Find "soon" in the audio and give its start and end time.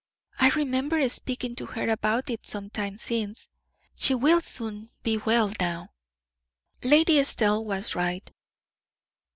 4.41-4.89